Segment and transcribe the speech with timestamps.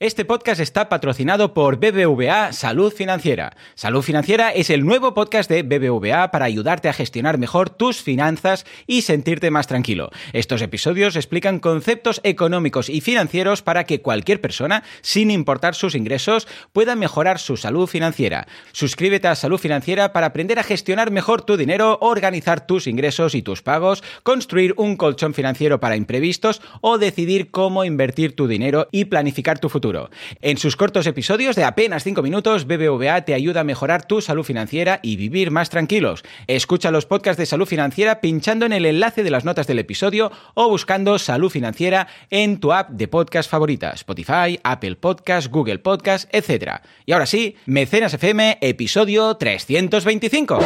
[0.00, 3.56] Este podcast está patrocinado por BBVA Salud Financiera.
[3.74, 8.64] Salud Financiera es el nuevo podcast de BBVA para ayudarte a gestionar mejor tus finanzas
[8.86, 10.10] y sentirte más tranquilo.
[10.32, 16.46] Estos episodios explican conceptos económicos y financieros para que cualquier persona, sin importar sus ingresos,
[16.72, 18.46] pueda mejorar su salud financiera.
[18.70, 23.42] Suscríbete a Salud Financiera para aprender a gestionar mejor tu dinero, organizar tus ingresos y
[23.42, 29.06] tus pagos, construir un colchón financiero para imprevistos o decidir cómo invertir tu dinero y
[29.06, 29.87] planificar tu futuro.
[30.40, 34.44] En sus cortos episodios de apenas 5 minutos, BBVA te ayuda a mejorar tu salud
[34.44, 36.24] financiera y vivir más tranquilos.
[36.46, 40.30] Escucha los podcasts de salud financiera pinchando en el enlace de las notas del episodio
[40.54, 46.28] o buscando salud financiera en tu app de podcast favorita, Spotify, Apple Podcasts, Google Podcasts,
[46.32, 46.80] etc.
[47.06, 50.58] Y ahora sí, Mecenas FM, episodio 325.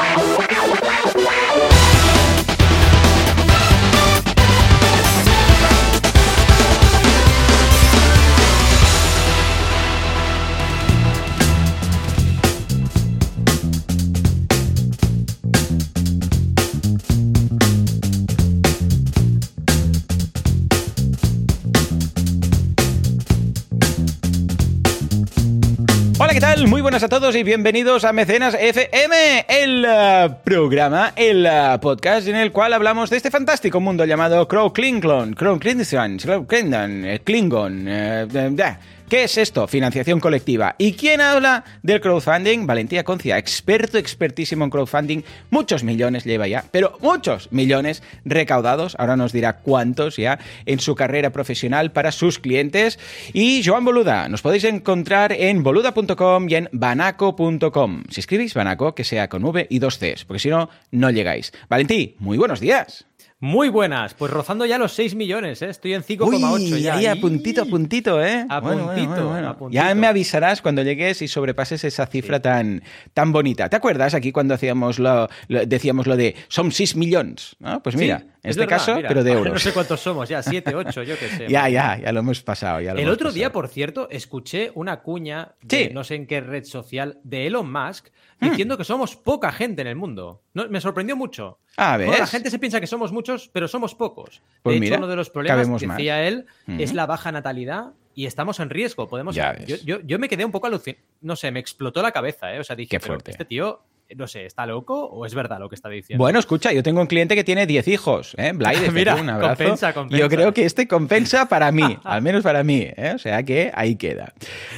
[26.92, 32.36] Buenas a todos y bienvenidos a Mecenas FM, el uh, programa, el uh, podcast en
[32.36, 37.88] el cual hablamos de este fantástico mundo llamado Crow Klingon, Crow Klingon, Klingon, eh, Klingon,
[37.88, 38.76] eh, eh,
[39.12, 39.68] ¿Qué es esto?
[39.68, 40.74] Financiación colectiva.
[40.78, 42.66] ¿Y quién habla del crowdfunding?
[42.66, 45.20] Valentía Concia, experto, expertísimo en crowdfunding.
[45.50, 48.96] Muchos millones lleva ya, pero muchos millones recaudados.
[48.98, 52.98] Ahora nos dirá cuántos ya en su carrera profesional para sus clientes.
[53.34, 58.04] Y Joan Boluda, nos podéis encontrar en boluda.com y en banaco.com.
[58.08, 61.52] Si escribís Banaco, que sea con V y dos Cs, porque si no, no llegáis.
[61.68, 63.04] Valentí, muy buenos días.
[63.44, 65.68] Muy buenas, pues rozando ya los 6 millones, ¿eh?
[65.68, 66.94] estoy en 5,8 ya.
[66.94, 68.46] Ahí a puntito, a puntito, ¿eh?
[68.48, 69.82] A Bueno, puntito, bueno, bueno, a puntito.
[69.82, 73.68] Ya me avisarás cuando llegues y sobrepases esa cifra tan, tan bonita.
[73.68, 77.56] ¿Te acuerdas aquí cuando hacíamos lo, lo- decíamos lo de son 6 millones?
[77.58, 77.82] ¿no?
[77.82, 79.08] Pues mira, Sí, en es este verdad, caso, mira.
[79.08, 79.60] pero de No euros.
[79.60, 81.46] sé cuántos somos ya, 7, 8, yo qué sé.
[81.48, 82.80] Ya, ya, ya lo hemos pasado.
[82.80, 85.90] ya lo El hemos otro día, por cierto, escuché una cuña de Sí.
[85.92, 88.06] no sé en qué red social de Elon Musk.
[88.50, 90.42] Diciendo que somos poca gente en el mundo.
[90.54, 91.58] No, me sorprendió mucho.
[91.76, 94.42] Ah, Bueno, la gente se piensa que somos muchos, pero somos pocos.
[94.62, 95.96] Pues de mira, hecho, uno de los problemas que más.
[95.96, 96.46] decía él
[96.78, 99.08] es la baja natalidad y estamos en riesgo.
[99.08, 99.34] Podemos.
[99.34, 99.42] Yo,
[99.84, 101.02] yo- yo me quedé un poco alucinado.
[101.22, 102.60] No sé, me explotó la cabeza, ¿eh?
[102.60, 103.30] O sea, dije, Qué pero fuerte.
[103.30, 103.80] este tío,
[104.16, 106.22] no sé, ¿está loco o es verdad lo que está diciendo?
[106.22, 108.52] Bueno, escucha, yo tengo un cliente que tiene 10 hijos, ¿eh?
[108.58, 109.56] Desde Mira, un abrazo.
[109.64, 110.20] compensa, compensa.
[110.22, 113.12] Yo creo que este compensa para mí, al menos para mí, ¿eh?
[113.14, 114.32] O sea que ahí queda.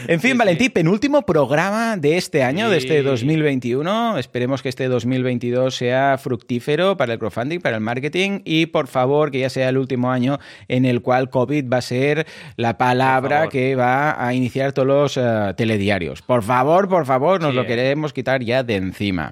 [0.09, 0.71] En fin, Sí, Valentí, sí.
[0.71, 3.03] penúltimo programa de este año, de este Sí.
[3.05, 4.19] 2021.
[4.19, 9.31] Esperemos que este 2022 sea fructífero para el crowdfunding, para el marketing y, por favor,
[9.31, 13.49] que ya sea el último año en el cual COVID va a ser la palabra
[13.49, 16.23] que va a iniciar todos los eh, telediarios.
[16.23, 19.24] Por favor, por favor, nos lo queremos quitar ya de encima.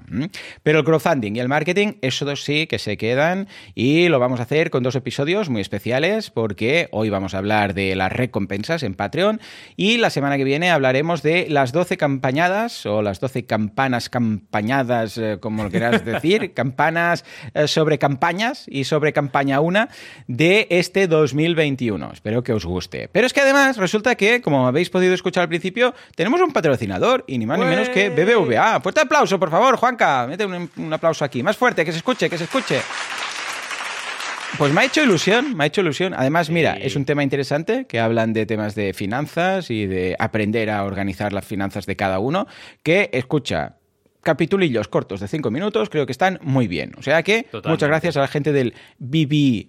[0.63, 4.39] Pero el crowdfunding y el marketing, esos dos sí que se quedan y lo vamos
[4.39, 8.83] a hacer con dos episodios muy especiales porque hoy vamos a hablar de las recompensas
[8.83, 9.39] en Patreon
[9.75, 15.17] y la semana que viene hablaremos de las 12 campañadas o las 12 campanas campañadas,
[15.17, 19.89] eh, como lo quieras decir, campanas eh, sobre campañas y sobre campaña una
[20.27, 22.11] de este 2021.
[22.13, 23.09] Espero que os guste.
[23.11, 27.23] Pero es que además resulta que, como habéis podido escuchar al principio, tenemos un patrocinador
[27.27, 28.09] y ni más ni menos que.
[28.09, 28.79] BBVA.
[28.81, 30.25] Fuerte aplauso, por favor, Juanca.
[30.27, 31.43] Mete un, un aplauso aquí.
[31.43, 32.81] Más fuerte, que se escuche, que se escuche.
[34.57, 36.13] Pues me ha hecho ilusión, me ha hecho ilusión.
[36.15, 40.69] Además, mira, es un tema interesante que hablan de temas de finanzas y de aprender
[40.69, 42.45] a organizar las finanzas de cada uno,
[42.83, 43.77] que escucha.
[44.23, 46.93] Capitulillos cortos de 5 minutos, creo que están muy bien.
[46.97, 47.69] O sea que Totalmente.
[47.69, 49.67] muchas gracias a la gente del BB,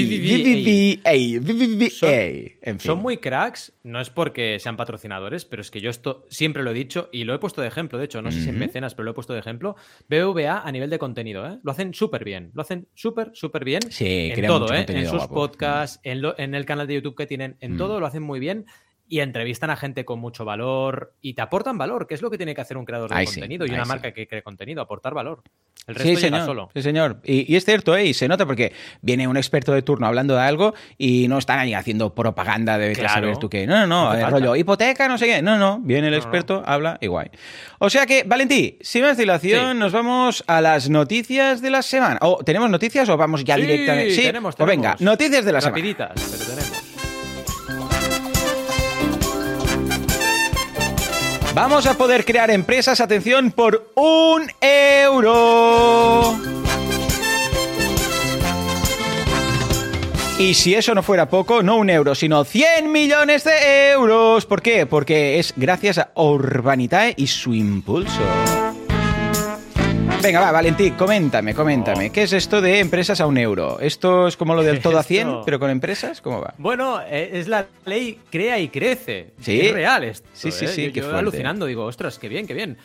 [0.00, 6.62] BBVA, Son- muy cracks, no es porque sean patrocinadores, pero es que yo esto siempre
[6.62, 8.58] lo he dicho y lo he puesto de ejemplo, de hecho, no sé si en
[8.58, 9.76] mecenas, pero lo he puesto de ejemplo.
[10.08, 11.58] BBVA a nivel de contenido, ¿eh?
[11.62, 13.80] Lo hacen súper bien, lo hacen súper, súper bien.
[13.90, 14.84] Sí, en todo, ¿eh?
[14.88, 17.78] En sus podcasts, en, lo- en el canal de YouTube que tienen, en Mm.
[17.78, 18.66] todo lo hacen muy bien.
[19.12, 22.36] Y entrevistan a gente con mucho valor y te aportan valor, que es lo que
[22.36, 23.88] tiene que hacer un creador de Ahí sí, contenido y una sí.
[23.88, 25.42] marca que cree contenido, aportar valor.
[25.88, 26.46] El Sí, resto llega señor.
[26.46, 26.70] solo.
[26.74, 27.20] Sí, señor.
[27.24, 28.06] Y, y es cierto, ¿eh?
[28.06, 28.72] Y se nota porque
[29.02, 32.92] viene un experto de turno hablando de algo y no están ahí haciendo propaganda de
[32.92, 33.08] Claro.
[33.14, 33.66] saber tú qué.
[33.66, 34.12] No, no, no.
[34.12, 35.42] No el rollo hipoteca, no sé qué.
[35.42, 35.80] No, no.
[35.82, 37.30] Viene el No, experto, habla y guay.
[37.80, 39.78] O sea que, Valentí, sin más dilación, Sí.
[39.78, 42.18] nos vamos a las noticias de la semana.
[42.22, 44.14] ¿O tenemos noticias o vamos ya Sí, directamente?
[44.14, 45.00] Sí, tenemos, Pues venga, tenemos.
[45.00, 45.76] noticias de la semana.
[45.78, 46.79] Rapiditas, pero tenemos.
[51.54, 56.38] Vamos a poder crear empresas, atención, por un euro.
[60.38, 64.46] Y si eso no fuera poco, no un euro, sino 100 millones de euros.
[64.46, 64.86] ¿Por qué?
[64.86, 68.22] Porque es gracias a Urbanitae y su impulso.
[70.22, 72.08] Venga, va, Valentín, coméntame, coméntame.
[72.08, 72.12] Oh.
[72.12, 73.80] ¿Qué es esto de empresas a un euro?
[73.80, 76.20] ¿Esto es como lo del todo a 100, Esto- pero con empresas?
[76.20, 76.54] ¿Cómo va?
[76.58, 79.32] Bueno, eh, es la ley crea y crece.
[79.40, 79.60] Sí.
[79.60, 80.28] Es real esto.
[80.34, 80.68] Sí, sí, ¿eh?
[80.68, 81.18] sí, Yo, qué yo fuerte.
[81.20, 82.76] alucinando, digo, ostras, qué bien, qué bien.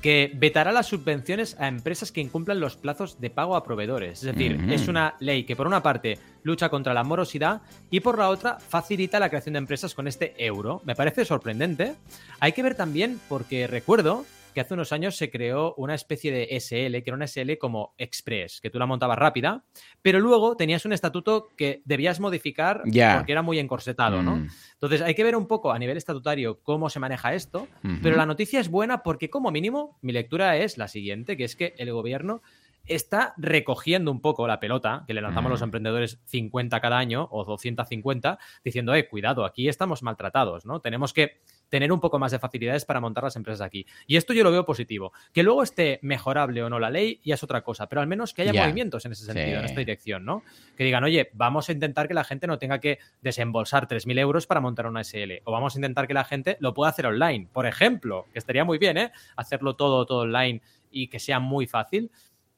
[0.00, 4.18] Que vetará las subvenciones a empresas que incumplan los plazos de pago a proveedores.
[4.22, 8.18] Es decir, es una ley que por una parte lucha contra la morosidad y por
[8.18, 10.82] la otra facilita la creación de empresas con este euro.
[10.84, 11.94] Me parece sorprendente.
[12.38, 16.48] Hay que ver también, porque recuerdo que hace unos años se creó una especie de
[16.58, 19.64] SL, que era una SL como Express, que tú la montabas rápida,
[20.00, 23.16] pero luego tenías un estatuto que debías modificar Ya.
[23.18, 24.36] porque era muy encorsetado, ¿no?
[24.36, 24.48] Mm.
[24.74, 27.68] Entonces hay que ver un poco a nivel estatutario cómo se maneja esto,
[28.02, 31.56] pero la noticia es buena porque como mínimo mi lectura es la siguiente, que es
[31.56, 32.40] que el gobierno
[32.86, 35.52] está recogiendo un poco la pelota que le lanzamos Mm.
[35.52, 40.80] los emprendedores 50 cada año o 250, diciendo, eh, cuidado, aquí estamos maltratados, ¿no?
[40.80, 41.40] Tenemos que
[41.74, 43.84] tener un poco más de facilidades para montar las empresas aquí.
[44.06, 45.12] Y esto yo lo veo positivo.
[45.32, 48.32] Que luego esté mejorable o no la ley ya es otra cosa, pero al menos
[48.32, 48.62] que haya Ya.
[48.62, 50.44] movimientos en ese sentido, en esta dirección, ¿no?
[50.76, 54.46] Que digan, oye, vamos a intentar que la gente no tenga que desembolsar 3.000 euros
[54.46, 55.40] para montar una SL.
[55.42, 57.48] O vamos a intentar que la gente lo pueda hacer online.
[57.52, 59.10] Por ejemplo, que estaría muy bien, ¿eh?
[59.34, 60.62] Hacerlo todo, todo online
[60.92, 62.12] y que sea muy fácil.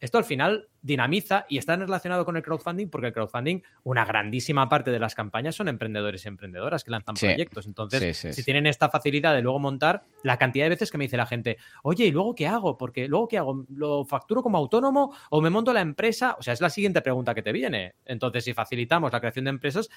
[0.06, 4.68] Esto al final dinamiza y está relacionado con el crowdfunding porque el crowdfunding, una grandísima
[4.68, 7.26] parte de las campañas son emprendedores y emprendedoras que lanzan Sí.
[7.26, 7.66] proyectos.
[7.66, 10.96] Entonces, Sí, sí, si tienen esta facilidad de luego montar, la cantidad de veces que
[10.98, 12.78] me dice la gente, oye, ¿y luego qué hago?
[12.78, 13.64] Porque luego qué hago?
[13.68, 16.36] ¿Lo facturo como autónomo o me monto la empresa?
[16.38, 17.94] O sea, es la siguiente pregunta que te viene.
[18.04, 19.90] Entonces, si facilitamos la creación de empresas,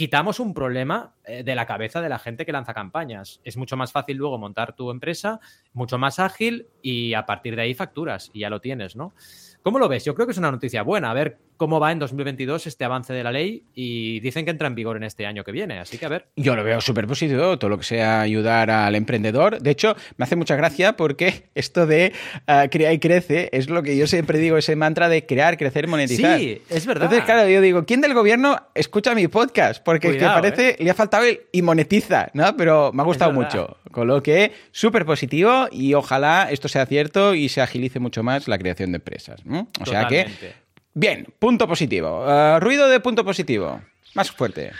[0.00, 3.42] quitamos un problema eh, de la cabeza de la gente que lanza campañas.
[3.44, 5.40] Es mucho más fácil luego montar tu empresa,
[5.74, 9.12] mucho más ágil y a partir de ahí facturas y ya lo tienes, ¿no?
[9.62, 10.06] ¿Cómo lo ves?
[10.06, 11.10] Yo creo que es una noticia buena.
[11.10, 14.66] A ver cómo va en 2022 este avance de la ley y dicen que entra
[14.66, 15.78] en vigor en este año que viene.
[15.78, 16.28] Así que a ver.
[16.34, 19.60] Yo lo veo súper positivo, todo lo que sea ayudar al emprendedor.
[19.60, 22.14] De hecho, me hace mucha gracia porque esto de
[22.46, 25.86] ah, crea y crece es lo que yo siempre digo, ese mantra de crear, crecer,
[25.86, 26.38] monetizar.
[26.38, 27.04] Sí, es verdad.
[27.04, 29.84] Entonces, claro, yo digo, ¿quién del gobierno escucha mi podcast?
[29.84, 32.56] Porque es Cuidado, que parece, le ha faltado el y monetiza, ¿no?
[32.56, 33.76] Pero me ha gustado mucho.
[33.92, 38.48] Con lo que, súper positivo y ojalá esto sea cierto y se agilice mucho más
[38.48, 39.44] la creación de empresas.
[39.44, 39.68] ¿no?
[39.78, 40.26] O sea que.
[40.94, 42.24] Bien, punto positivo.
[42.26, 43.80] Ah, ruido de punto positivo.
[44.14, 44.72] Más fuerte.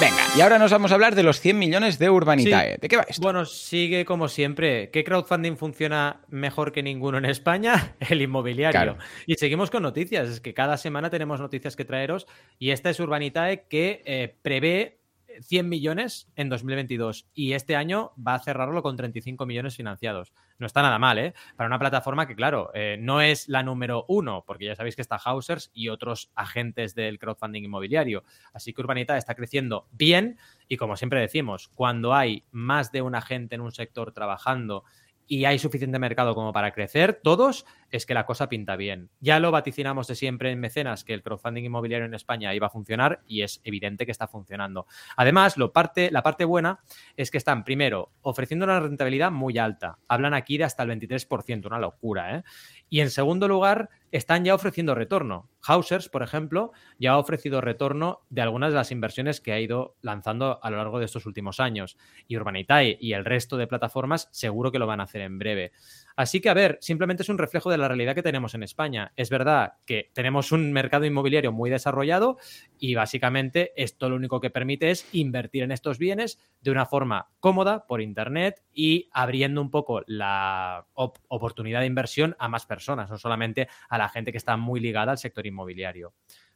[0.00, 2.74] Venga, y ahora nos vamos a hablar de los 100 millones de Urbanitae.
[2.74, 2.78] Sí.
[2.80, 3.20] ¿De qué va esto?
[3.20, 4.90] Bueno, sigue como siempre.
[4.90, 7.96] ¿Qué crowdfunding funciona mejor que ninguno en España?
[8.08, 8.70] El inmobiliario.
[8.70, 8.98] Claro.
[9.26, 10.28] Y seguimos con noticias.
[10.28, 12.28] Es que cada semana tenemos noticias que traeros.
[12.60, 14.97] Y esta es Urbanitae que eh, prevé
[15.42, 20.32] 100 millones en 2022 y este año va a cerrarlo con 35 millones financiados.
[20.58, 21.34] No está nada mal, ¿eh?
[21.56, 25.02] Para una plataforma que, claro, eh, no es la número uno, porque ya sabéis que
[25.02, 28.24] está Hausers y otros agentes del crowdfunding inmobiliario.
[28.52, 33.14] Así que Urbanita está creciendo bien y, como siempre decimos, cuando hay más de un
[33.14, 34.84] agente en un sector trabajando
[35.28, 39.10] y hay suficiente mercado como para crecer, todos, es que la cosa pinta bien.
[39.20, 42.70] Ya lo vaticinamos de siempre en Mecenas, que el crowdfunding inmobiliario en España iba a
[42.70, 44.86] funcionar y es evidente que está funcionando.
[45.16, 46.80] Además, lo parte, la parte buena
[47.16, 49.98] es que están, primero, ofreciendo una rentabilidad muy alta.
[50.08, 52.42] Hablan aquí de hasta el 23%, una locura, ¿eh?
[52.90, 55.50] Y en segundo lugar, están ya ofreciendo retorno.
[55.66, 59.96] Hausers, por ejemplo, ya ha ofrecido retorno de algunas de las inversiones que ha ido
[60.00, 61.98] lanzando a lo largo de estos últimos años.
[62.26, 65.72] Y Urbanitae y el resto de plataformas seguro que lo van a hacer en breve.
[66.18, 69.12] Así que, a ver, simplemente es un reflejo de la realidad que tenemos en España.
[69.14, 72.38] Es verdad que tenemos un mercado inmobiliario muy desarrollado
[72.76, 77.28] y básicamente esto lo único que permite es invertir en estos bienes de una forma
[77.38, 83.08] cómoda por Internet y abriendo un poco la op- oportunidad de inversión a más personas,
[83.08, 86.14] no solamente a la gente que está muy ligada al sector inmobiliario.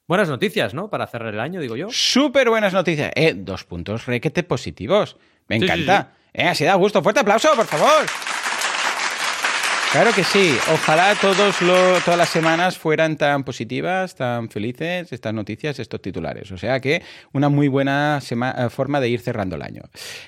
[0.08, 0.90] Buenas noticias, ¿no?
[0.90, 1.86] Para cerrar el año, digo yo.
[1.88, 3.12] Súper buenas noticias.
[3.14, 5.16] Eh, dos puntos requete positivos.
[5.46, 6.14] Me Sí, sí, encanta.
[6.34, 7.00] Eh, así da gusto.
[7.00, 8.06] Fuerte aplauso, por favor.
[9.92, 10.56] Claro que sí.
[10.72, 11.56] Ojalá todos
[12.02, 16.50] todas las semanas fueran tan positivas, tan felices estas noticias, estos titulares.
[16.50, 17.02] O sea que
[17.34, 19.82] una muy buena eh, forma de ir cerrando el año.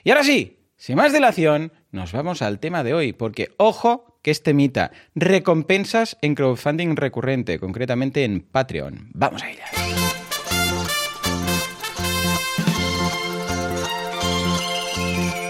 [0.04, 4.30] Y ahora sí, sin más dilación, nos vamos al tema de hoy, porque ojo que
[4.33, 9.09] este mita, recompensas en crowdfunding recurrente, concretamente en Patreon.
[9.14, 10.24] Vamos a ellas.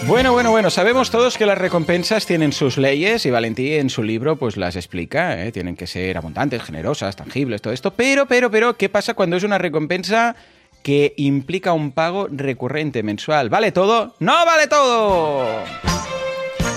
[0.07, 4.03] Bueno, bueno, bueno, sabemos todos que las recompensas tienen sus leyes y Valentí en su
[4.03, 5.51] libro pues las explica, ¿eh?
[5.51, 9.45] tienen que ser abundantes, generosas, tangibles, todo esto, pero, pero, pero, ¿qué pasa cuando es
[9.45, 10.37] una recompensa
[10.83, 13.49] que implica un pago recurrente mensual?
[13.49, 14.15] ¿Vale todo?
[14.21, 15.65] ¡No vale todo!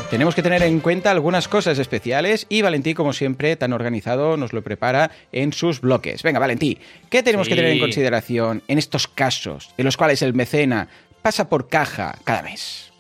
[0.10, 4.54] tenemos que tener en cuenta algunas cosas especiales y Valentí, como siempre, tan organizado, nos
[4.54, 6.24] lo prepara en sus bloques.
[6.24, 6.78] Venga, Valentí,
[7.10, 10.88] ¿qué tenemos que tener en consideración en estos casos en los cuales el mecena
[11.22, 12.94] pasa por caja cada mes?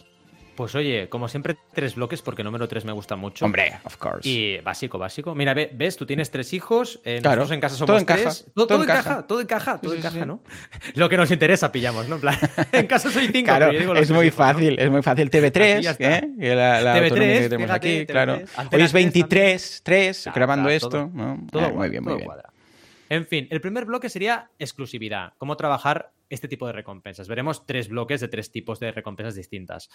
[0.58, 3.46] Pues oye, como siempre, tres bloques, porque número tres me gusta mucho.
[3.46, 4.28] Hombre, of course.
[4.28, 5.36] Y básico, básico.
[5.36, 7.42] Mira, ves, tú tienes tres hijos, eh, claro.
[7.42, 8.46] nosotros en casa somos todo tres.
[8.56, 10.42] Todo, todo, encaja, todo encaja, todo encaja, ¿no?
[10.96, 12.16] Lo que nos interesa pillamos, ¿no?
[12.16, 12.40] En, plan,
[12.72, 15.30] en casa soy cinco, claro, pero yo digo es muy fácil, es muy fácil.
[15.30, 16.56] TV3, ¿eh?
[16.56, 18.42] La, la TV3, que tenemos aquí, claro.
[18.72, 21.12] Hoy es 23, 3, grabando esto.
[21.52, 22.30] Todo, muy bien, muy bien.
[23.10, 27.27] En fin, el primer bloque sería exclusividad, cómo trabajar este tipo de recompensas.
[27.27, 29.89] Veremos tres bloques de tres tipos de recompensas distintas.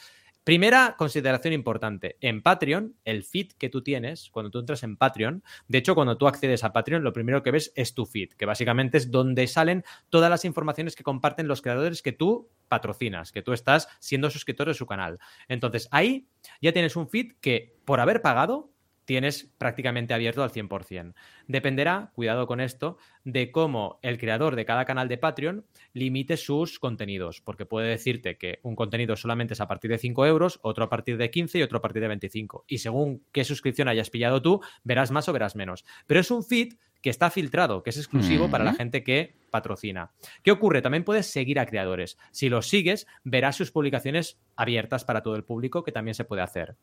[0.45, 2.17] Primera consideración importante.
[2.21, 6.17] En Patreon, el feed que tú tienes, cuando tú entras en Patreon, de hecho, cuando
[6.17, 9.47] tú accedes a Patreon, lo primero que ves es tu feed, que básicamente es donde
[9.47, 14.31] salen todas las informaciones que comparten los creadores que tú patrocinas, que tú estás siendo
[14.31, 15.19] suscriptor de su canal.
[15.49, 16.29] Entonces, ahí
[16.61, 18.73] ya tienes un feed que, por haber pagado,
[19.05, 21.15] tienes prácticamente abierto al 100%.
[21.47, 26.79] Dependerá, cuidado con esto, de cómo el creador de cada canal de Patreon limite sus
[26.79, 30.85] contenidos, porque puede decirte que un contenido solamente es a partir de 5 euros, otro
[30.85, 32.65] a partir de 15 y otro a partir de 25.
[32.67, 35.85] Y según qué suscripción hayas pillado tú, verás más o verás menos.
[36.07, 40.13] Pero es un feed que está filtrado, que es exclusivo para la gente que patrocina.
[40.45, 40.83] ¿Qué ocurre?
[40.83, 42.17] También puedes seguir a creadores.
[42.31, 46.43] Si los sigues, verás sus publicaciones abiertas para todo el público, que también se puede
[46.43, 46.77] hacer.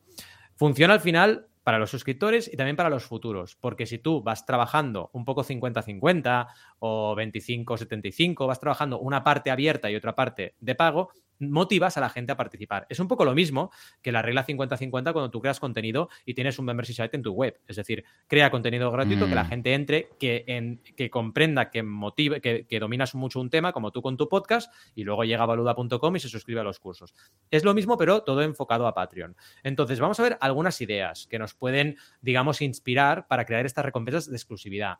[0.56, 4.44] Funciona al final para los suscriptores y también para los futuros, porque si tú vas
[4.44, 6.48] trabajando un poco 50-50
[6.80, 11.10] o 25-75, vas trabajando una parte abierta y otra parte de pago,
[11.40, 12.86] motivas a la gente a participar.
[12.88, 13.70] Es un poco lo mismo
[14.02, 17.32] que la regla 50-50 cuando tú creas contenido y tienes un membership site en tu
[17.32, 17.58] web.
[17.66, 19.48] Es decir, crea contenido gratuito, que la mm.
[19.48, 23.90] gente entre, que, en, que comprenda, que motive, que, que, dominas mucho un tema, como
[23.90, 27.14] tú con tu podcast, y luego llega a valuda.com y se suscribe a los cursos.
[27.50, 29.36] Es lo mismo, pero todo enfocado a Patreon.
[29.62, 34.28] Entonces, vamos a ver algunas ideas que nos pueden, digamos, inspirar para crear estas recompensas
[34.28, 34.96] de exclusividad.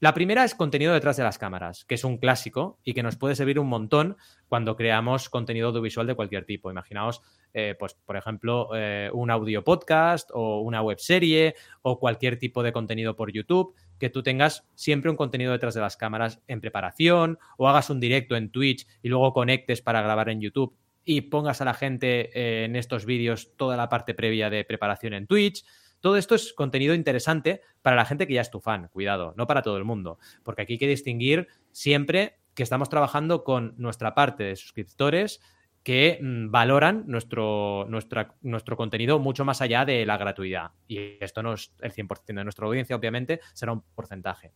[0.00, 3.16] La primera es contenido detrás de las cámaras, que es un clásico y que nos
[3.16, 4.18] puede servir un montón
[4.48, 6.70] cuando creamos contenido audiovisual de cualquier tipo.
[6.70, 7.22] Imaginaos,
[7.54, 12.62] eh, pues, por ejemplo, eh, un audio podcast o una web serie o cualquier tipo
[12.62, 16.60] de contenido por YouTube, que tú tengas siempre un contenido detrás de las cámaras en
[16.60, 21.22] preparación o hagas un directo en Twitch y luego conectes para grabar en YouTube y
[21.22, 25.26] pongas a la gente eh, en estos vídeos toda la parte previa de preparación en
[25.26, 25.64] Twitch.
[26.04, 29.46] Todo esto es contenido interesante para la gente que ya es tu fan, cuidado, no
[29.46, 34.14] para todo el mundo, porque aquí hay que distinguir siempre que estamos trabajando con nuestra
[34.14, 35.40] parte de suscriptores
[35.82, 40.72] que mm, valoran nuestro, nuestro contenido mucho más allá de la gratuidad.
[40.86, 44.52] Y esto no es el 100% de nuestra audiencia, obviamente, será un porcentaje.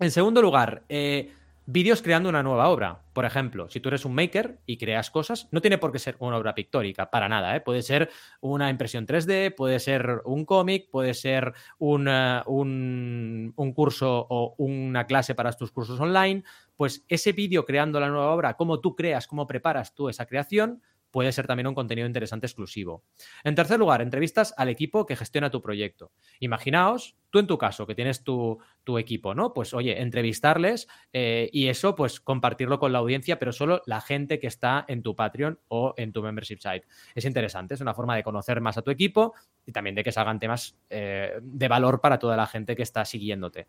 [0.00, 1.30] En segundo lugar, eh,
[1.70, 3.02] vídeos creando una nueva obra.
[3.12, 6.16] Por ejemplo, si tú eres un maker y creas cosas, no tiene por qué ser
[6.18, 7.54] una obra pictórica, para nada.
[7.54, 7.60] ¿eh?
[7.60, 8.08] Puede ser
[8.40, 12.08] una impresión 3D, puede ser un cómic, puede ser un,
[12.46, 16.42] un, curso o una clase para tus cursos online.
[16.74, 20.80] Pues ese vídeo creando la nueva obra, cómo tú creas, cómo preparas tú esa creación,
[21.10, 23.04] puede ser también un contenido interesante exclusivo.
[23.44, 26.12] En tercer lugar, entrevistas al equipo que gestiona tu proyecto.
[26.40, 28.58] Imaginaos, tú en tu caso, que tienes tu,
[28.98, 29.52] equipo, ¿no?
[29.52, 34.38] Pues oye, entrevistarles eh, y eso, pues compartirlo con la audiencia, pero solo la gente
[34.38, 36.86] que está en tu Patreon o en tu membership site.
[37.14, 39.34] Es interesante, es una forma de conocer más a tu equipo
[39.66, 43.04] y también de que salgan temas eh, de valor para toda la gente que está
[43.04, 43.68] siguiéndote.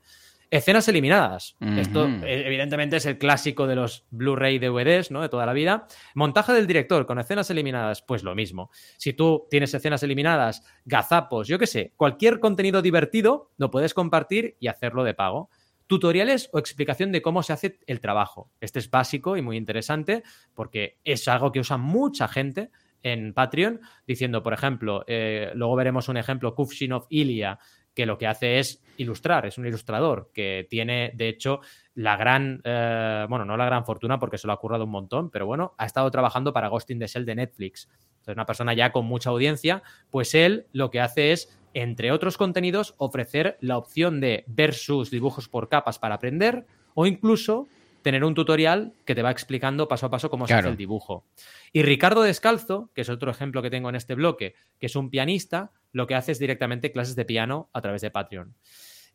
[0.52, 1.56] Escenas eliminadas.
[1.78, 5.22] Esto, eh, evidentemente, es el clásico de los Blu-ray DVDs, ¿no?
[5.22, 5.86] De toda la vida.
[6.16, 8.72] Montaje del director con escenas eliminadas, pues lo mismo.
[8.98, 14.56] Si tú tienes escenas eliminadas, gazapos, yo qué sé, cualquier contenido divertido, lo puedes compartir
[14.60, 15.52] y hacerlo de pago.
[15.86, 18.52] Tutoriales o explicación de cómo se hace el trabajo.
[18.62, 20.24] Este es básico y muy interesante
[20.56, 22.72] porque es algo que usa mucha gente
[23.04, 27.60] en Patreon, diciendo, por ejemplo, eh, luego veremos un ejemplo, Kufshinov Ilia,
[27.94, 31.62] que lo que hace es ilustrar, es un ilustrador que tiene, de hecho,
[31.96, 35.30] la gran, eh, bueno, no la gran fortuna porque se lo ha currado un montón,
[35.30, 37.90] pero bueno, ha estado trabajando para Ghost in the Shell de Netflix.
[38.22, 42.38] Es una persona ya con mucha audiencia, pues él lo que hace es, entre otros
[42.38, 47.68] contenidos, ofrecer la opción de ver sus dibujos por capas para aprender o incluso
[48.02, 51.26] tener un tutorial que te va explicando paso a paso cómo se hace el dibujo.
[51.74, 55.10] Y Ricardo Descalzo, que es otro ejemplo que tengo en este bloque, que es un
[55.10, 58.56] pianista, lo que hace es directamente clases de piano a través de Patreon.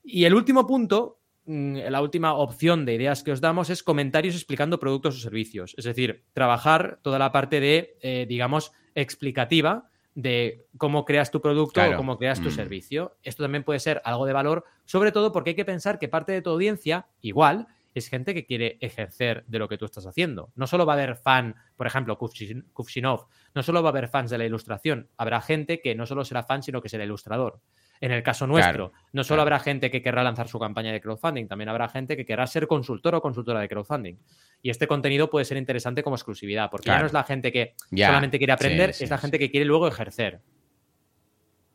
[0.03, 4.35] Y el último punto, mm, la última opción de ideas que os damos es comentarios
[4.35, 5.75] explicando productos o servicios.
[5.79, 11.83] Es decir, trabajar toda la parte de, eh, digamos, explicativa de cómo creas tu producto
[11.83, 12.53] o cómo creas tu mm.
[12.53, 13.17] servicio.
[13.23, 16.33] Esto también puede ser algo de valor, sobre todo porque hay que pensar que parte
[16.33, 20.51] de tu audiencia, igual, es gente que quiere ejercer de lo que tú estás haciendo.
[20.57, 24.31] No solo va a haber fan, por ejemplo, Kufshinov, no solo va a haber fans
[24.31, 27.61] de la ilustración, habrá gente que no solo será fan, sino que será ilustrador.
[28.01, 31.47] En el caso nuestro, no solo habrá gente que querrá lanzar su campaña de crowdfunding,
[31.47, 34.17] también habrá gente que querrá ser consultor o consultora de crowdfunding.
[34.65, 37.75] Y este contenido puede ser interesante como exclusividad, porque ya no es la gente que
[37.95, 40.41] solamente quiere aprender, es la gente que quiere luego ejercer.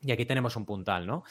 [0.01, 1.23] Y aquí tenemos un puntal, ¿no?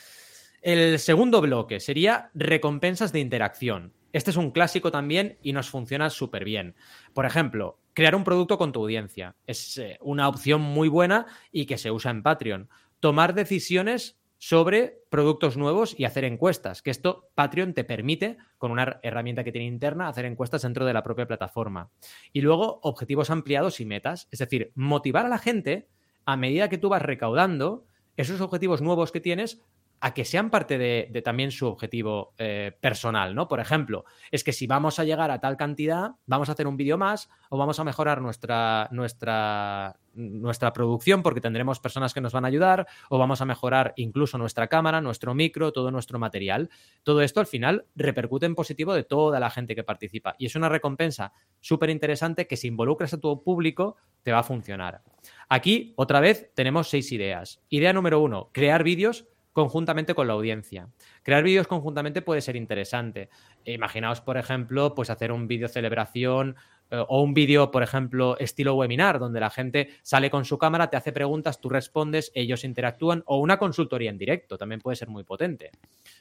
[0.63, 3.93] El segundo bloque sería recompensas de interacción.
[4.13, 6.77] Este es un clásico también y nos funciona súper bien.
[7.13, 9.35] Por ejemplo, crear un producto con tu audiencia.
[9.45, 12.69] Es eh, una opción muy buena y que se usa en Patreon.
[13.01, 19.01] Tomar decisiones sobre productos nuevos y hacer encuestas, que esto Patreon te permite, con una
[19.03, 21.91] herramienta que tiene interna, hacer encuestas dentro de la propia plataforma.
[22.33, 25.89] Y luego, objetivos ampliados y metas, es decir, motivar a la gente
[26.25, 27.85] a medida que tú vas recaudando
[28.17, 29.63] esos objetivos nuevos que tienes
[30.01, 33.49] a que sean parte de, también su objetivo eh, personal, ¿no?
[33.49, 36.77] Por ejemplo, es que si vamos a llegar a tal cantidad, vamos a hacer un
[36.77, 42.33] vídeo más o vamos a mejorar nuestra, nuestra, nuestra producción porque tendremos personas que nos
[42.33, 46.71] van a ayudar o vamos a mejorar incluso nuestra cámara, nuestro micro, todo nuestro material.
[47.03, 50.55] Todo esto al final repercute en positivo de toda la gente que participa y es
[50.55, 55.03] una recompensa súper interesante que si involucras a tu público te va a funcionar.
[55.49, 57.61] Aquí, otra vez, tenemos seis ideas.
[57.69, 59.27] Idea número uno, crear vídeos
[59.59, 60.89] conjuntamente con la audiencia.
[61.25, 63.29] Crear vídeos conjuntamente puede ser interesante.
[63.65, 66.55] Imaginaos, por ejemplo, pues hacer un vídeo celebración
[66.91, 70.91] eh, o un vídeo, por ejemplo, estilo webinar, donde la gente sale con su cámara,
[70.91, 75.09] te hace preguntas, tú respondes, ellos interactúan, o una consultoría en directo, también puede ser
[75.09, 75.71] muy potente.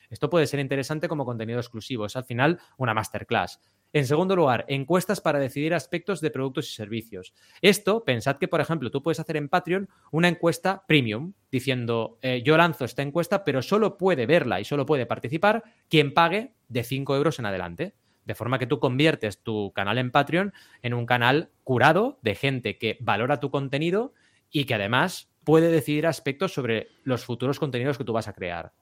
[0.10, 3.60] Esto puede ser interesante como contenido exclusivo, es al final una masterclass.
[3.94, 7.34] En segundo lugar, encuestas para decidir aspectos de productos y servicios.
[7.62, 12.42] Esto, pensad que, por ejemplo, tú puedes hacer en Patreon una encuesta premium, diciendo, eh,
[12.44, 16.84] yo lanzo esta encuesta, pero solo puede verla y solo puede participar quien pague de
[16.84, 17.94] 5 euros en adelante.
[18.27, 22.77] De forma que tú conviertes tu canal en Patreon en un canal curado de gente
[22.77, 24.13] que valora tu contenido
[24.51, 28.74] y que además puede decidir aspectos sobre los futuros contenidos que tú vas a crear.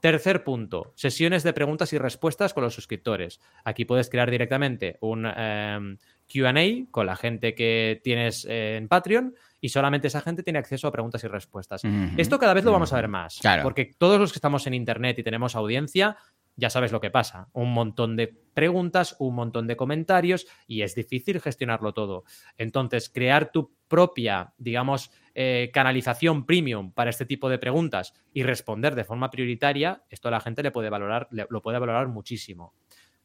[0.00, 3.40] Tercer punto, sesiones de preguntas y respuestas con los suscriptores.
[3.64, 9.68] Aquí puedes crear directamente un em, QA con la gente que tienes en Patreon y
[9.68, 11.82] solamente esa gente tiene acceso a preguntas y respuestas.
[12.16, 15.18] Esto cada vez lo vamos a ver más, porque todos los que estamos en Internet
[15.18, 16.16] y tenemos audiencia,
[16.56, 17.48] ya sabes lo que pasa.
[17.52, 22.24] Un montón de preguntas, un montón de comentarios y es difícil gestionarlo todo.
[22.56, 28.94] Entonces, crear tu propia, digamos, eh, canalización premium para este tipo de preguntas y responder
[28.94, 32.74] de forma prioritaria, esto a la gente le puede valorar, lo puede valorar muchísimo.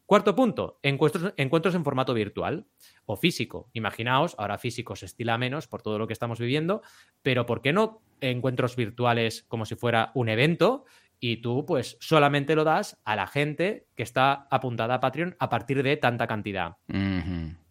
[0.10, 2.66] Cuarto punto, encuentros, encuentros, en formato virtual
[3.06, 3.70] o físico.
[3.74, 6.82] Imaginaos, ahora físico se estila menos por todo lo que estamos viviendo,
[7.22, 10.86] pero ¿por qué no encuentros virtuales como si fuera un evento
[11.20, 15.50] y tú pues solamente lo das a la gente que está apuntada a Patreon a
[15.50, 16.78] partir de tanta cantidad.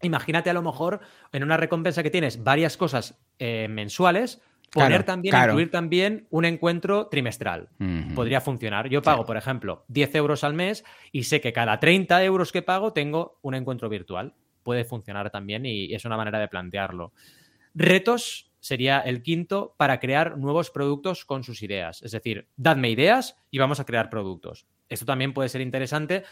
[0.03, 1.01] Imagínate a lo mejor
[1.33, 7.07] en una recompensa que tienes varias cosas eh, mensuales, poner también, incluir también un encuentro
[7.07, 7.71] trimestral.
[8.15, 8.89] Podría funcionar.
[8.89, 12.63] Yo pago, por ejemplo, 10 euros al mes y sé que cada 30 euros que
[12.63, 14.35] pago tengo un encuentro virtual.
[14.63, 17.13] Puede funcionar también y es una manera de plantearlo.
[17.75, 22.03] Retos sería el quinto para crear nuevos productos con sus ideas.
[22.03, 24.67] Es decir, dadme ideas y vamos a crear productos.
[24.89, 26.25] Esto también puede ser interesante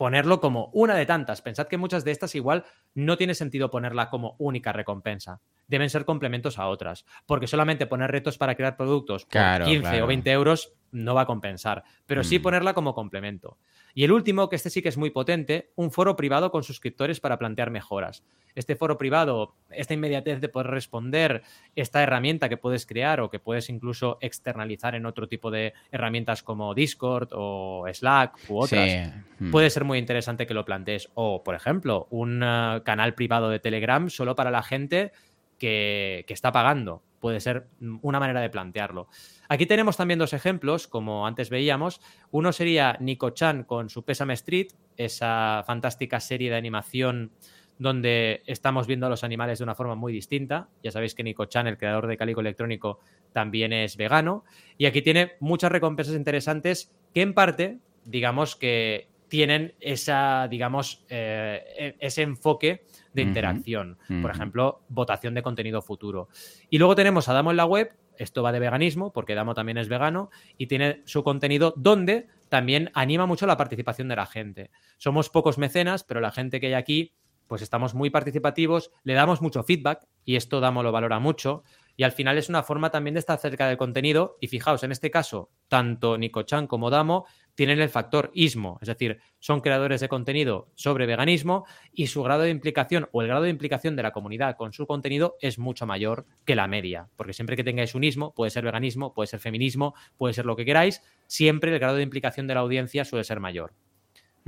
[0.00, 1.42] ponerlo como una de tantas.
[1.42, 2.64] Pensad que muchas de estas igual
[2.94, 5.42] no tiene sentido ponerla como única recompensa.
[5.68, 7.04] Deben ser complementos a otras.
[7.26, 11.26] Porque solamente poner retos para crear productos por 15 o 20 euros no va a
[11.26, 11.84] compensar.
[12.06, 12.42] Pero sí mm.
[12.42, 13.58] ponerla como complemento.
[13.94, 17.20] Y el último, que este sí que es muy potente, un foro privado con suscriptores
[17.20, 18.24] para plantear mejoras.
[18.54, 21.42] Este foro privado, esta inmediatez de poder responder,
[21.76, 26.42] esta herramienta que puedes crear o que puedes incluso externalizar en otro tipo de herramientas
[26.42, 29.50] como Discord o Slack u otras, hmm.
[29.50, 31.10] puede ser muy interesante que lo plantees.
[31.14, 35.12] O, por ejemplo, un eh, canal privado de Telegram solo para la gente
[35.58, 37.02] que, que está pagando.
[37.20, 37.68] Puede ser
[38.02, 39.08] una manera de plantearlo.
[39.48, 42.00] Aquí tenemos también dos ejemplos, como antes veíamos.
[42.30, 47.32] Uno sería Nico Chan con su Pésame Street, esa fantástica serie de animación
[47.78, 50.68] donde estamos viendo a los animales de una forma muy distinta.
[50.82, 53.00] Ya sabéis que Nico Chan, el creador de Calico Electrónico,
[53.32, 54.44] también es vegano.
[54.78, 61.62] Y aquí tiene muchas recompensas interesantes que en parte, digamos que tienen esa, digamos, eh,
[61.78, 63.96] e-, ese enfoque de interacción.
[64.20, 66.28] Por ejemplo, votación de contenido futuro.
[66.68, 69.78] Y luego tenemos a Damo en la web, esto va de veganismo, porque Damo también
[69.78, 74.70] es vegano, y tiene su contenido donde también anima mucho la participación de la gente.
[74.98, 77.14] Somos pocos mecenas, pero la gente que hay aquí,
[77.46, 81.62] pues estamos muy participativos, le damos mucho feedback, y esto Damo lo valora mucho,
[81.96, 84.92] y al final es una forma también de estar cerca del contenido, y fijaos, en
[84.92, 90.00] este caso, tanto Nico Chan como Damo tienen el factor ismo, es decir, son creadores
[90.00, 94.02] de contenido sobre veganismo y su grado de implicación o el grado de implicación de
[94.02, 97.94] la comunidad con su contenido es mucho mayor que la media, porque siempre que tengáis
[97.94, 101.78] un ismo, puede ser veganismo, puede ser feminismo, puede ser lo que queráis, siempre el
[101.78, 103.74] grado de implicación de la audiencia suele ser mayor.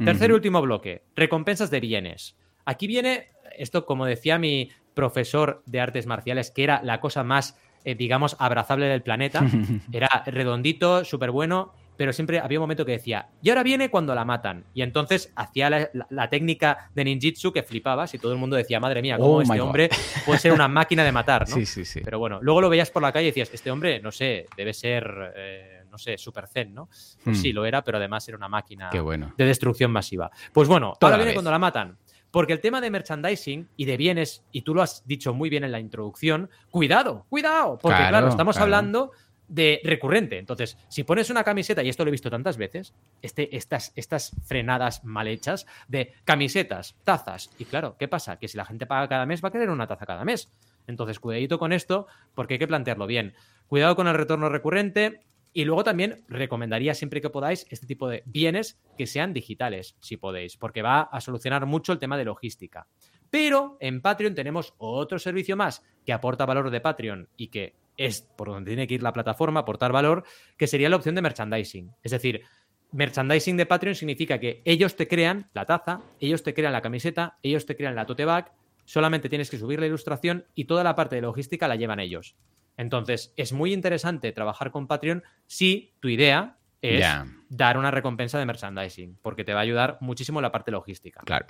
[0.02, 2.36] Tercer y último bloque, recompensas de bienes.
[2.64, 7.58] Aquí viene esto, como decía mi profesor de artes marciales, que era la cosa más,
[7.84, 9.42] eh, digamos, abrazable del planeta.
[9.92, 14.14] Era redondito, súper bueno, pero siempre había un momento que decía, y ahora viene cuando
[14.14, 14.64] la matan.
[14.74, 19.02] Y entonces hacía la, técnica de ninjitsu que flipabas y todo el mundo decía, madre
[19.02, 19.90] mía, cómo oh este hombre
[20.24, 21.54] puede ser una máquina de matar, ¿no?
[21.54, 22.00] Sí, sí, sí.
[22.02, 24.72] Pero bueno, luego lo veías por la calle y decías, este hombre, no sé, debe
[24.72, 25.32] ser...
[25.36, 26.88] Eh, no sé, super zen, ¿no?
[27.22, 27.54] Pues sí, hmm.
[27.54, 30.30] lo era, pero además era una máquina de destrucción masiva.
[30.50, 31.98] Pues bueno, ahora viene cuando la matan.
[32.30, 35.64] Porque el tema de merchandising y de bienes, y tú lo has dicho muy bien
[35.64, 39.12] en la introducción, cuidado, cuidado, porque claro, estamos hablando
[39.52, 40.38] de recurrente.
[40.38, 44.34] Entonces, si pones una camiseta, y esto lo he visto tantas veces, este, estas, estas
[44.44, 48.38] frenadas mal hechas de camisetas, tazas, y claro, ¿qué pasa?
[48.38, 50.50] Que si la gente paga cada mes, va a querer una taza cada mes.
[50.86, 53.34] Entonces, cuidadito con esto, porque hay que plantearlo bien.
[53.66, 55.20] Cuidado con el retorno recurrente,
[55.52, 60.16] y luego también recomendaría siempre que podáis este tipo de bienes que sean digitales, si
[60.16, 62.86] podéis, porque va a solucionar mucho el tema de logística.
[63.28, 68.22] Pero en Patreon tenemos otro servicio más que aporta valor de Patreon y que es
[68.22, 70.24] por donde tiene que ir la plataforma, aportar valor,
[70.56, 71.92] que sería la opción de merchandising.
[72.02, 72.42] Es decir,
[72.92, 77.38] merchandising de Patreon significa que ellos te crean la taza, ellos te crean la camiseta,
[77.42, 78.52] ellos te crean la tote bag,
[78.84, 82.36] solamente tienes que subir la ilustración y toda la parte de logística la llevan ellos.
[82.76, 87.06] Entonces, es muy interesante trabajar con Patreon si tu idea es
[87.48, 91.20] dar una recompensa de merchandising, porque te va a ayudar muchísimo la parte logística.
[91.24, 91.46] Claro.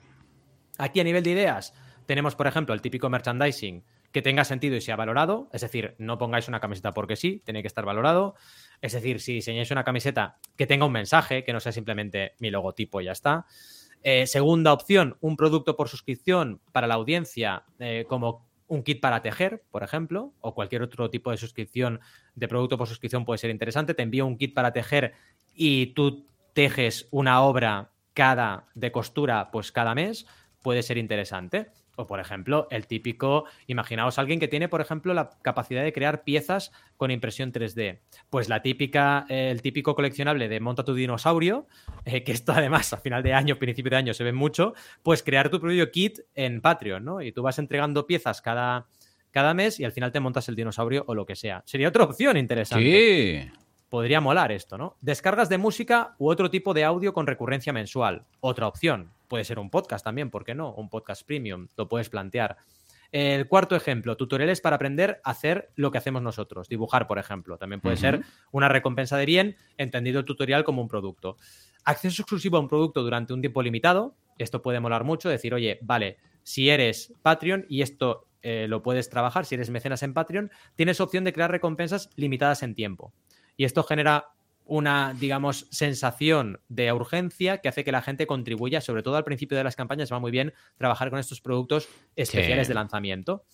[0.78, 1.74] Aquí a nivel de ideas,
[2.06, 6.18] tenemos, por ejemplo, el típico merchandising que tenga sentido y sea valorado, es decir, no
[6.18, 8.34] pongáis una camiseta porque sí, tiene que estar valorado.
[8.80, 12.50] Es decir, si diseñáis una camiseta que tenga un mensaje, que no sea simplemente mi
[12.50, 13.46] logotipo y ya está.
[14.02, 19.22] Eh, segunda opción, un producto por suscripción para la audiencia, eh, como un kit para
[19.22, 22.00] tejer, por ejemplo, o cualquier otro tipo de suscripción
[22.34, 23.94] de producto por suscripción puede ser interesante.
[23.94, 25.14] Te envío un kit para tejer
[25.54, 30.26] y tú tejes una obra cada de costura, pues cada mes,
[30.62, 31.70] puede ser interesante.
[31.96, 36.24] O, por ejemplo, el típico, imaginaos alguien que tiene, por ejemplo, la capacidad de crear
[36.24, 38.00] piezas con impresión 3D.
[38.30, 41.66] Pues la típica, el típico coleccionable de monta tu dinosaurio,
[42.04, 45.22] eh, que esto además a final de año, principio de año se ve mucho, pues
[45.22, 47.20] crear tu propio kit en Patreon, ¿no?
[47.20, 48.86] Y tú vas entregando piezas cada,
[49.30, 51.62] cada mes y al final te montas el dinosaurio o lo que sea.
[51.66, 53.50] Sería otra opción interesante.
[53.50, 53.61] Sí
[53.92, 54.96] podría molar esto, ¿no?
[55.02, 58.24] Descargas de música u otro tipo de audio con recurrencia mensual.
[58.40, 59.12] Otra opción.
[59.28, 60.72] Puede ser un podcast también, ¿por qué no?
[60.72, 62.56] Un podcast premium, lo puedes plantear.
[63.10, 66.70] El cuarto ejemplo, tutoriales para aprender a hacer lo que hacemos nosotros.
[66.70, 67.58] Dibujar, por ejemplo.
[67.58, 71.36] También puede ser una recompensa de bien, entendido el tutorial como un producto.
[71.84, 74.16] Acceso exclusivo a un producto durante un tiempo limitado.
[74.38, 75.28] Esto puede molar mucho.
[75.28, 80.02] Decir, oye, vale, si eres Patreon y esto eh, lo puedes trabajar, si eres mecenas
[80.02, 83.12] en Patreon, tienes opción de crear recompensas limitadas en tiempo.
[83.56, 84.28] Y esto genera
[84.64, 89.58] una, digamos, sensación de urgencia que hace que la gente contribuya, sobre todo al principio
[89.58, 93.44] de las campañas, va muy bien trabajar con estos productos especiales de lanzamiento.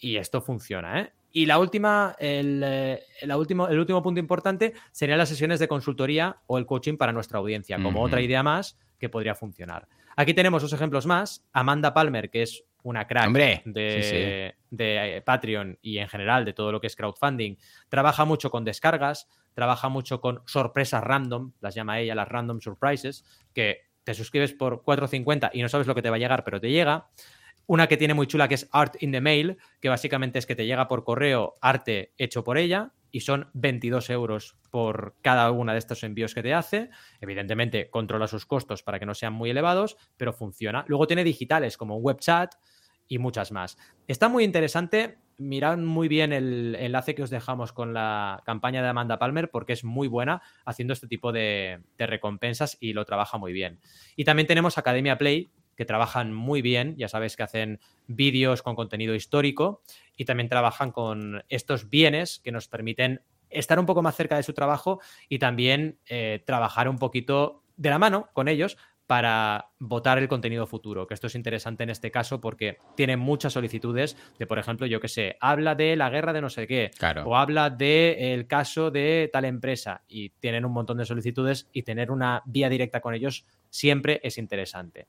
[0.00, 1.12] Y esto funciona, ¿eh?
[1.30, 3.02] Y la última, el, eh,
[3.36, 7.38] último, el último punto importante serían las sesiones de consultoría o el coaching para nuestra
[7.38, 9.86] audiencia, como otra idea más que podría funcionar.
[10.16, 11.44] Aquí tenemos dos ejemplos más.
[11.52, 13.32] Amanda Palmer, que es una crack
[13.64, 17.56] de, de, Patreon y en general de todo lo que es crowdfunding,
[17.88, 23.24] trabaja mucho con descargas, trabaja mucho con sorpresas random, las llama ella las random surprises,
[23.52, 26.60] que te suscribes por 4.50 y no sabes lo que te va a llegar, pero
[26.60, 27.08] te llega.
[27.66, 30.56] Una que tiene muy chula que es Art in the Mail, que básicamente es que
[30.56, 35.72] te llega por correo arte hecho por ella y son 22 euros por cada una
[35.72, 36.90] de estos envíos que te hace.
[37.20, 40.84] Evidentemente controla sus costos para que no sean muy elevados, pero funciona.
[40.88, 42.54] Luego tiene digitales como un web chat
[43.08, 43.78] y muchas más.
[44.06, 45.18] Está muy interesante.
[45.38, 49.72] Mirad muy bien el enlace que os dejamos con la campaña de Amanda Palmer porque
[49.72, 53.80] es muy buena haciendo este tipo de, de recompensas y lo trabaja muy bien.
[54.16, 58.74] Y también tenemos Academia Play, que trabajan muy bien, ya sabéis que hacen vídeos con
[58.74, 59.80] contenido histórico
[60.16, 64.42] y también trabajan con estos bienes que nos permiten estar un poco más cerca de
[64.42, 70.18] su trabajo y también eh, trabajar un poquito de la mano con ellos para votar
[70.18, 74.48] el contenido futuro, que esto es interesante en este caso porque tienen muchas solicitudes de,
[74.48, 76.90] por ejemplo, yo que sé, habla de la guerra de no sé qué,
[77.24, 82.10] o habla del caso de tal empresa y tienen un montón de solicitudes y tener
[82.10, 85.06] una vía directa con ellos siempre es interesante.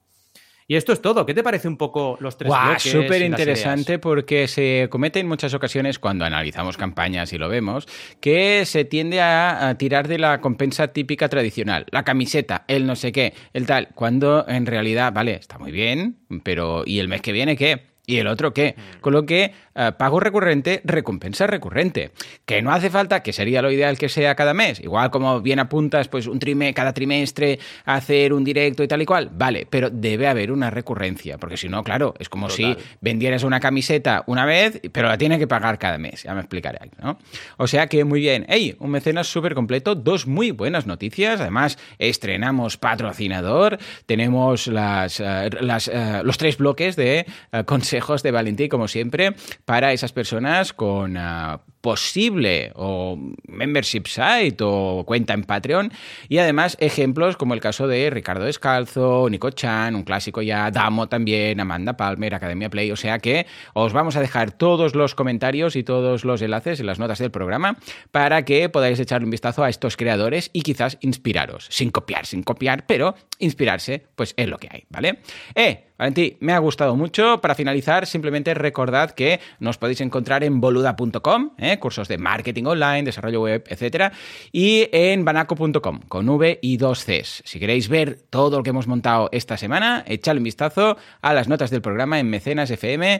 [0.69, 1.25] Y esto es todo.
[1.25, 2.83] ¿Qué te parece un poco los tres Guau, bloques?
[2.83, 7.87] Súper interesante porque se comete en muchas ocasiones cuando analizamos campañas y lo vemos,
[8.21, 12.95] que se tiende a, a tirar de la compensa típica tradicional, la camiseta, el no
[12.95, 17.21] sé qué, el tal, cuando en realidad, vale, está muy bien, pero ¿y el mes
[17.21, 17.88] que viene qué?
[18.09, 18.73] ¿Y el otro qué?
[19.01, 22.09] Con lo que eh, pago recurrente, recompensa recurrente.
[22.43, 24.79] Que no hace falta, que sería lo ideal que sea cada mes.
[24.79, 29.05] Igual como bien apuntas, pues un trime, cada trimestre hacer un directo y tal y
[29.05, 29.29] cual.
[29.31, 31.37] Vale, pero debe haber una recurrencia.
[31.37, 32.77] Porque si no, claro, es como Total.
[32.79, 36.23] si vendieras una camiseta una vez, pero la tienes que pagar cada mes.
[36.23, 37.19] Ya me explicaré, ¿no?
[37.57, 38.47] O sea que muy bien.
[38.49, 38.75] ¡Ey!
[38.79, 41.39] Un mecenas súper completo, dos muy buenas noticias.
[41.39, 43.77] Además, estrenamos patrocinador.
[44.07, 47.63] Tenemos las, eh, las, eh, los tres bloques de eh,
[47.99, 49.35] consejos de Valentín, como siempre,
[49.65, 55.91] para esas personas con eh, posible o membership site o cuenta en Patreon.
[56.29, 61.07] Y además, ejemplos como el caso de Ricardo Descalzo, Nico Chan, un clásico ya, Damo
[61.07, 62.91] también, Amanda Palmer, Academia Play.
[62.91, 66.85] O sea que os vamos a dejar todos los comentarios y todos los enlaces en
[66.85, 67.77] las notas del programa
[68.11, 71.67] para que podáis echarle un vistazo a estos creadores y quizás inspiraros.
[71.69, 75.19] Sin copiar, sin copiar, pero inspirarse, pues es lo que hay, ¿vale?
[75.53, 77.41] Eh, Valentín, me ha gustado mucho.
[77.41, 81.77] Para finalizar, simplemente recordad que nos podéis encontrar en boluda.com, ¿eh?
[81.77, 84.13] cursos de marketing online, desarrollo web, etcétera,
[84.53, 87.43] y en banaco.com, con V y dos Cs.
[87.43, 91.49] Si queréis ver todo lo que hemos montado esta semana, echadle un vistazo a las
[91.49, 93.19] notas del programa en mecenasfm.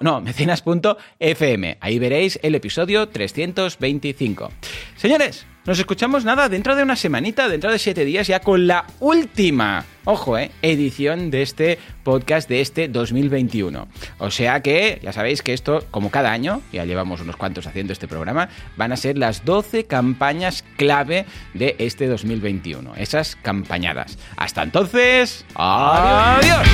[0.00, 1.78] No, mecenas.fm.
[1.80, 4.50] Ahí veréis el episodio 325.
[4.96, 8.84] Señores, nos escuchamos nada dentro de una semanita, dentro de siete días, ya con la
[8.98, 13.88] última, ojo, eh, edición de este podcast de este 2021.
[14.18, 17.92] O sea que ya sabéis que esto, como cada año, ya llevamos unos cuantos haciendo
[17.92, 22.94] este programa, van a ser las 12 campañas clave de este 2021.
[22.96, 24.18] Esas campañadas.
[24.36, 26.66] Hasta entonces, adiós.